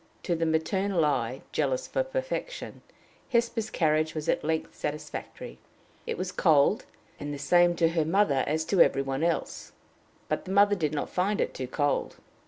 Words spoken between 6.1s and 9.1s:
was cold, and the same to her mother as to every